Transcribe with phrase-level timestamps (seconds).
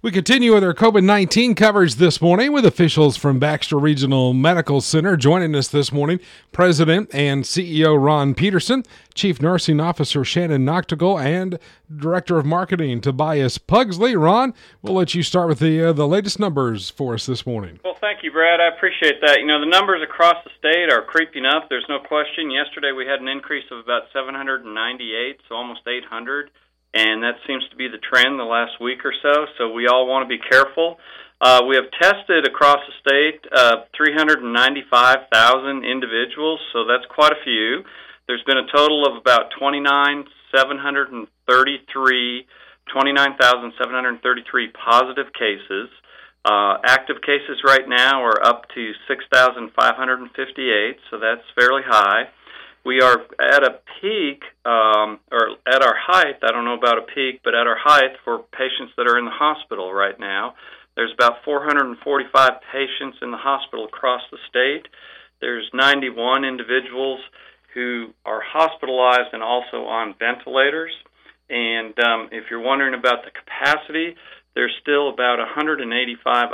[0.00, 4.80] We continue with our COVID 19 coverage this morning with officials from Baxter Regional Medical
[4.80, 5.16] Center.
[5.16, 6.20] Joining us this morning,
[6.52, 8.84] President and CEO Ron Peterson,
[9.14, 11.58] Chief Nursing Officer Shannon Nachtigal, and
[11.90, 14.14] Director of Marketing Tobias Pugsley.
[14.14, 17.80] Ron, we'll let you start with the, uh, the latest numbers for us this morning.
[17.82, 18.60] Well, thank you, Brad.
[18.60, 19.40] I appreciate that.
[19.40, 21.68] You know, the numbers across the state are creeping up.
[21.68, 22.52] There's no question.
[22.52, 26.52] Yesterday we had an increase of about 798, so almost 800
[26.94, 29.44] and that seems to be the trend the last week or so.
[29.58, 30.98] So we all want to be careful.
[31.40, 37.84] Uh, we have tested across the state uh, 395,000 individuals, so that's quite a few.
[38.26, 42.46] There's been a total of about 29,733
[42.88, 45.92] 29,733 positive cases.
[46.44, 52.30] Uh, active cases right now are up to 6,558, so that's fairly high
[52.88, 57.02] we are at a peak, um, or at our height, I don't know about a
[57.02, 60.54] peak, but at our height for patients that are in the hospital right now.
[60.96, 62.00] There's about 445
[62.72, 64.88] patients in the hospital across the state.
[65.42, 67.20] There's 91 individuals
[67.74, 70.92] who are hospitalized and also on ventilators.
[71.50, 74.16] And um, if you're wondering about the capacity,
[74.54, 75.84] there's still about 185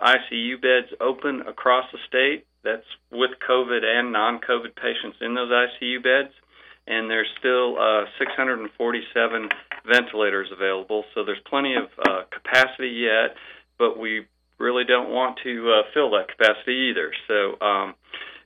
[0.00, 2.46] ICU beds open across the state.
[2.64, 6.32] That's with COVID and non-COVID patients in those ICU beds,
[6.86, 9.48] and there's still uh, 647
[9.86, 11.04] ventilators available.
[11.14, 13.36] So there's plenty of uh, capacity yet,
[13.78, 14.26] but we
[14.58, 17.12] really don't want to uh, fill that capacity either.
[17.26, 17.94] So um,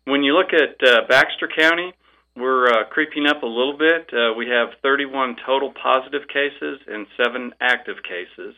[0.05, 1.93] when you look at uh, Baxter County,
[2.37, 4.11] we're uh, creeping up a little bit.
[4.13, 8.55] Uh, we have 31 total positive cases and seven active cases.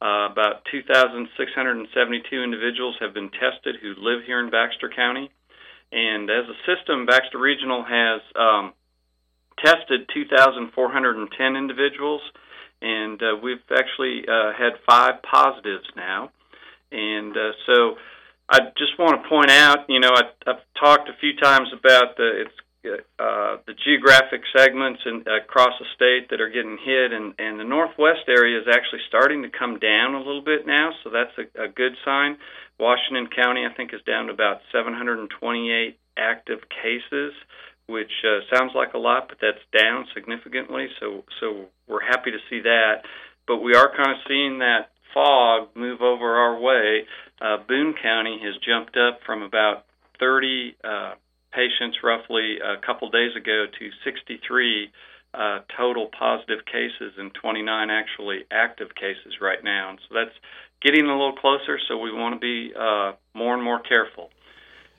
[0.00, 5.28] Uh, about 2,672 individuals have been tested who live here in Baxter County.
[5.90, 8.74] And as a system, Baxter Regional has um,
[9.58, 12.20] tested 2,410 individuals,
[12.80, 16.30] and uh, we've actually uh, had five positives now.
[16.92, 17.96] And uh, so
[18.48, 22.16] I just want to point out, you know, I, I've talked a few times about
[22.16, 27.34] the it's uh, the geographic segments in, across the state that are getting hit, and,
[27.38, 31.10] and the northwest area is actually starting to come down a little bit now, so
[31.10, 32.38] that's a, a good sign.
[32.78, 37.32] Washington County, I think, is down to about 728 active cases,
[37.86, 40.86] which uh, sounds like a lot, but that's down significantly.
[41.00, 43.02] So, so we're happy to see that.
[43.46, 47.06] But we are kind of seeing that fog move over our way.
[47.40, 49.86] Uh, Boone County has jumped up from about
[50.20, 50.76] 30.
[50.84, 51.14] Uh,
[51.52, 54.90] patients roughly a couple days ago to 63
[55.34, 59.90] uh, total positive cases and 29 actually active cases right now.
[59.90, 60.36] And so that's
[60.82, 64.30] getting a little closer, so we want to be uh, more and more careful.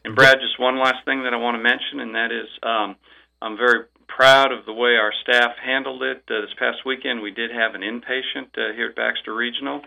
[0.05, 2.95] And Brad, just one last thing that I want to mention, and that is um,
[3.41, 6.23] I'm very proud of the way our staff handled it.
[6.29, 9.81] Uh, this past weekend, we did have an inpatient uh, here at Baxter Regional,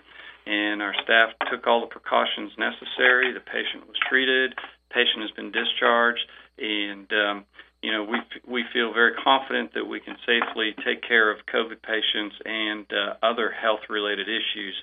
[0.46, 3.32] and our staff took all the precautions necessary.
[3.32, 4.54] The patient was treated,
[4.90, 6.26] patient has been discharged
[6.58, 7.44] and um,
[7.82, 11.82] you know we we feel very confident that we can safely take care of COVID
[11.82, 14.74] patients and uh, other health related issues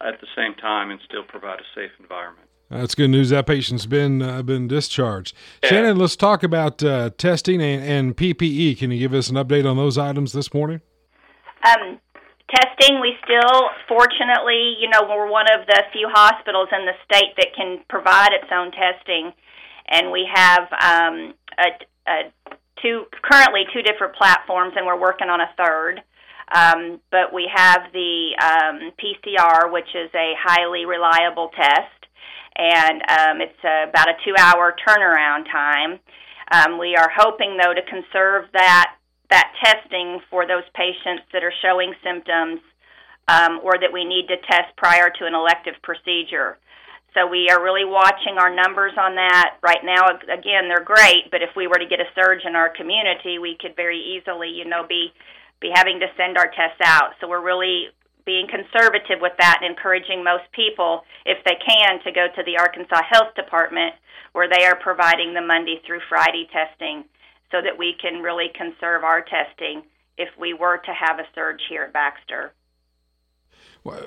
[0.00, 2.48] at the same time and still provide a safe environment.
[2.70, 3.30] That's good news.
[3.30, 5.34] That patient's been uh, been discharged.
[5.62, 5.70] Yeah.
[5.70, 8.78] Shannon, let's talk about uh, testing and, and, PPE.
[8.78, 10.82] Can you give us an update on those items this morning?
[11.64, 11.98] Um,
[12.54, 17.34] testing, we still, fortunately, you know, we're one of the few hospitals in the state
[17.36, 19.32] that can provide its own testing
[19.88, 22.32] and we have um, a, a
[22.82, 26.02] two currently two different platforms, and we're working on a third.
[26.50, 32.06] Um, but we have the um, PCR, which is a highly reliable test,
[32.56, 36.00] and um, it's about a two-hour turnaround time.
[36.50, 38.94] Um, we are hoping, though, to conserve that
[39.30, 42.60] that testing for those patients that are showing symptoms
[43.28, 46.56] um, or that we need to test prior to an elective procedure.
[47.14, 49.56] So we are really watching our numbers on that.
[49.62, 52.68] Right now, again, they're great, but if we were to get a surge in our
[52.68, 55.12] community, we could very easily, you know, be
[55.60, 57.18] be having to send our tests out.
[57.20, 57.88] So we're really
[58.24, 62.58] being conservative with that and encouraging most people, if they can, to go to the
[62.58, 63.94] Arkansas Health Department
[64.32, 67.04] where they are providing the Monday through Friday testing
[67.50, 69.82] so that we can really conserve our testing
[70.18, 72.52] if we were to have a surge here at Baxter.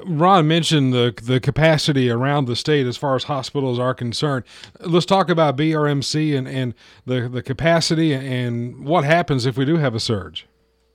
[0.06, 4.46] Ron mentioned the the capacity around the state as far as hospitals are concerned.
[4.80, 6.74] Let's talk about BRMC and, and
[7.06, 10.48] the, the capacity and what happens if we do have a surge.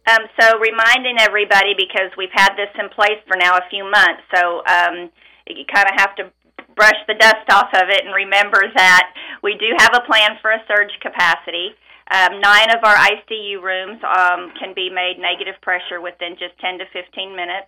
[0.08, 4.22] Um, so, reminding everybody because we've had this in place for now a few months,
[4.32, 5.10] so um,
[5.49, 6.31] you kind of have to
[6.76, 9.10] brush the dust off of it and remember that
[9.42, 11.75] we do have a plan for a surge capacity.
[12.12, 16.78] Um, nine of our ICU rooms um, can be made negative pressure within just 10
[16.78, 17.66] to 15 minutes.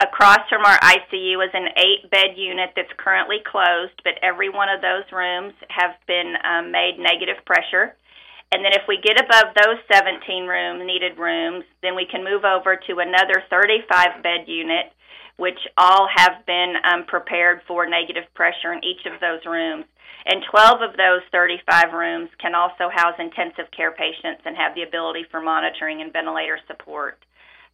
[0.00, 4.68] Across from our ICU is an eight bed unit that's currently closed, but every one
[4.68, 7.94] of those rooms have been um, made negative pressure.
[8.52, 12.44] And then if we get above those 17 room needed rooms, then we can move
[12.44, 14.92] over to another 35 bed unit,
[15.36, 19.84] which all have been um, prepared for negative pressure in each of those rooms.
[20.26, 24.82] And 12 of those 35 rooms can also house intensive care patients and have the
[24.82, 27.18] ability for monitoring and ventilator support.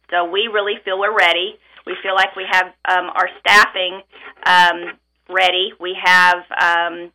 [0.09, 1.59] So we really feel we're ready.
[1.85, 4.01] We feel like we have um, our staffing
[4.45, 4.97] um,
[5.29, 5.73] ready.
[5.79, 7.11] We have um,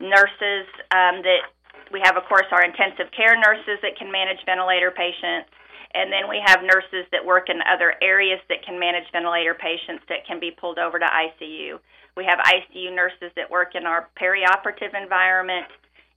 [0.00, 1.50] nurses um, that
[1.92, 5.50] we have, of course, our intensive care nurses that can manage ventilator patients.
[5.92, 10.04] And then we have nurses that work in other areas that can manage ventilator patients
[10.08, 11.78] that can be pulled over to ICU.
[12.16, 15.66] We have ICU nurses that work in our perioperative environment,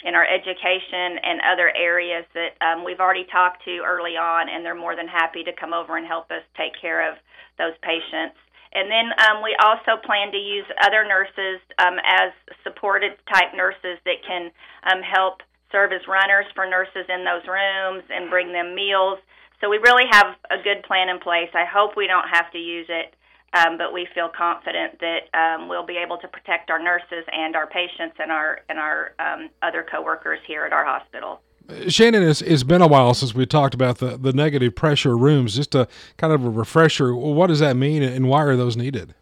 [0.03, 4.63] in our education, and other areas that um, we've already talked to early on, and
[4.63, 7.17] they're more than happy to come over and help us take care of
[7.57, 8.35] those patients.
[8.73, 12.33] And then um, we also plan to use other nurses um, as
[12.63, 14.49] supported type nurses that can
[14.89, 19.19] um, help serve as runners for nurses in those rooms and bring them meals.
[19.61, 21.49] So we really have a good plan in place.
[21.53, 23.13] I hope we don't have to use it,
[23.53, 27.55] um, but we feel confident that um, we'll be able to protect our nurses and
[27.55, 31.41] our patients and our and our um, other coworkers here at our hospital.
[31.87, 35.55] Shannon, it's, it's been a while since we talked about the, the negative pressure rooms.
[35.55, 39.15] Just a kind of a refresher, what does that mean and why are those needed?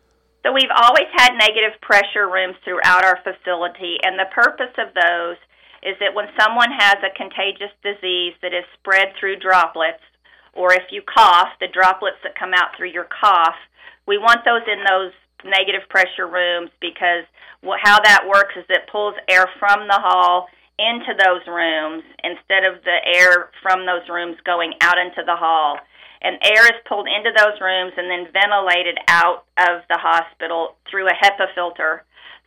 [0.43, 5.37] So, we've always had negative pressure rooms throughout our facility, and the purpose of those
[5.83, 10.01] is that when someone has a contagious disease that is spread through droplets,
[10.53, 13.55] or if you cough, the droplets that come out through your cough,
[14.07, 15.13] we want those in those
[15.43, 17.25] negative pressure rooms because
[17.83, 20.47] how that works is it pulls air from the hall
[20.79, 25.77] into those rooms instead of the air from those rooms going out into the hall.
[26.21, 31.07] And air is pulled into those rooms and then ventilated out of the hospital through
[31.07, 32.03] a HEPA filter.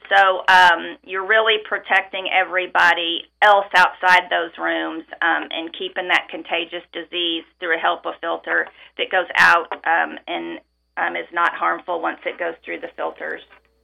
[0.09, 6.83] So um, you're really protecting everybody else outside those rooms um, and keeping that contagious
[6.93, 8.69] disease through a HEPA filter
[8.99, 10.61] that goes out um, and
[10.97, 13.41] um, is not harmful once it goes through the filters.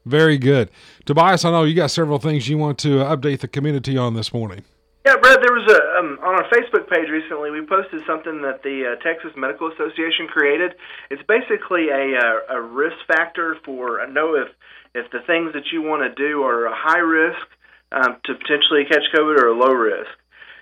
[0.07, 0.71] Very good.
[1.05, 4.33] Tobias, I know you got several things you want to update the community on this
[4.33, 4.65] morning.
[5.07, 7.51] Yeah, Brad, there was a um, on our Facebook page recently.
[7.51, 10.75] We posted something that the uh, Texas Medical Association created.
[11.11, 14.49] It's basically a, a, a risk factor for uh, know if
[14.95, 17.47] if the things that you want to do are a high risk
[17.93, 20.11] um, to potentially catch COVID or a low risk.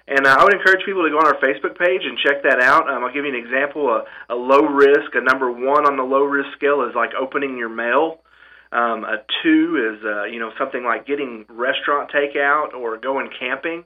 [0.09, 2.61] And uh, I would encourage people to go on our Facebook page and check that
[2.61, 2.89] out.
[2.89, 3.89] Um, I'll give you an example.
[3.89, 7.59] A, a low risk, a number one on the low risk scale is like opening
[7.59, 8.21] your mail.
[8.73, 13.85] Um, a two is uh, you know something like getting restaurant takeout or going camping.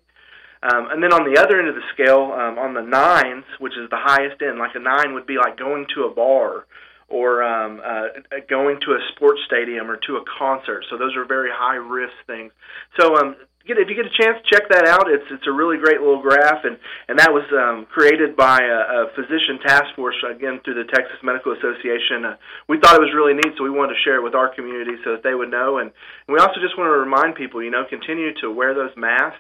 [0.63, 3.75] Um, and then on the other end of the scale, um, on the nines, which
[3.75, 6.67] is the highest end, like a nine would be like going to a bar
[7.13, 10.85] or um, uh, going to a sports stadium or to a concert.
[10.89, 12.51] So those are very high risk things.
[12.99, 15.07] So um, if you get a chance, check that out.
[15.13, 18.81] It's it's a really great little graph, and and that was um, created by a,
[19.07, 22.25] a physician task force again through the Texas Medical Association.
[22.25, 22.37] Uh,
[22.67, 24.97] we thought it was really neat, so we wanted to share it with our community
[25.05, 25.79] so that they would know.
[25.79, 25.93] And,
[26.27, 29.39] and we also just want to remind people, you know, continue to wear those masks.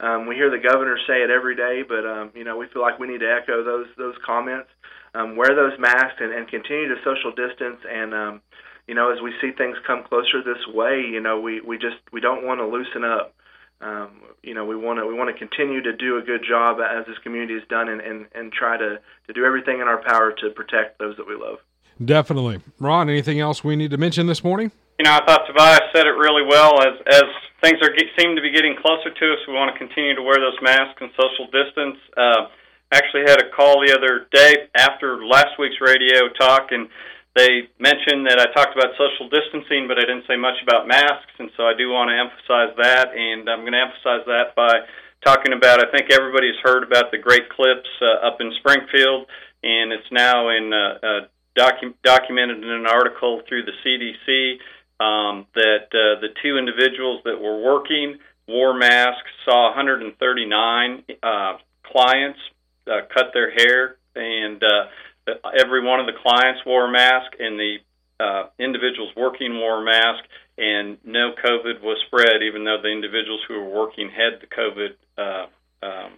[0.00, 2.82] Um, we hear the governor say it every day, but um, you know we feel
[2.82, 4.68] like we need to echo those those comments.
[5.14, 8.42] Um, wear those masks and, and continue to social distance and um,
[8.86, 11.96] you know, as we see things come closer this way, you know, we, we just
[12.10, 13.34] we don't want to loosen up
[13.80, 16.78] um, you know, we want to we want to continue to do a good job
[16.80, 20.02] as this community has done, and, and, and try to, to do everything in our
[20.02, 21.58] power to protect those that we love.
[22.04, 23.08] Definitely, Ron.
[23.08, 24.72] Anything else we need to mention this morning?
[24.98, 26.80] You know, I thought Tobias said it really well.
[26.82, 27.24] As as
[27.62, 30.38] things are seem to be getting closer to us, we want to continue to wear
[30.38, 31.98] those masks and social distance.
[32.16, 32.50] Uh,
[32.92, 36.88] actually, had a call the other day after last week's radio talk, and
[37.34, 41.34] they mentioned that I talked about social distancing, but I didn't say much about masks,
[41.38, 44.86] and so I do want to emphasize that, and I'm going to emphasize that by
[45.22, 45.82] talking about.
[45.82, 49.26] I think everybody's heard about the Great Clips uh, up in Springfield,
[49.62, 51.20] and it's now in uh, uh,
[51.58, 54.58] docu- documented in an article through the CDC
[55.00, 62.38] um, that uh, the two individuals that were working wore masks, saw 139 uh, clients
[62.86, 67.58] uh, cut their hair, and uh, every one of the clients wore a mask, and
[67.58, 67.76] the
[68.20, 70.24] uh, individuals working wore a mask,
[70.56, 74.96] and no COVID was spread, even though the individuals who were working had the COVID
[75.16, 75.46] uh,
[75.86, 76.12] um,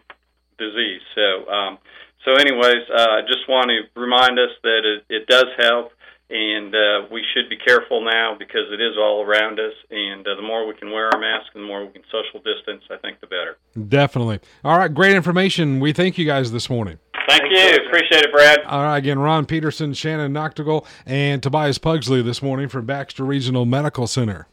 [0.59, 1.03] disease.
[1.15, 1.79] So, um,
[2.25, 5.93] so anyways, uh, I just want to remind us that it, it does help,
[6.31, 9.75] and uh, we should be careful now because it is all around us.
[9.91, 12.41] And uh, the more we can wear our mask, and the more we can social
[12.41, 13.59] distance, I think the better.
[13.89, 14.41] Definitely.
[14.65, 15.81] All right, great information.
[15.81, 16.99] We thank you guys this morning.
[17.29, 17.77] Thank you.
[17.87, 18.61] Appreciate it, Brad.
[18.65, 23.65] All right, again, Ron Peterson, Shannon Nachtigal, and Tobias Pugsley this morning from Baxter Regional
[23.67, 24.49] Medical Center.